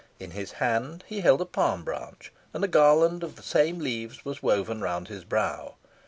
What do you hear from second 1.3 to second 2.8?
a palm branch, and a